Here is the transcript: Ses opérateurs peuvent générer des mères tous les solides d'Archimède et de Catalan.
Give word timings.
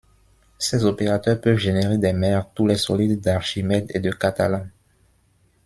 Ses 0.57 0.83
opérateurs 0.85 1.39
peuvent 1.39 1.59
générer 1.59 1.99
des 1.99 2.11
mères 2.11 2.49
tous 2.55 2.65
les 2.65 2.75
solides 2.77 3.21
d'Archimède 3.21 3.91
et 3.93 3.99
de 3.99 4.09
Catalan. 4.09 4.65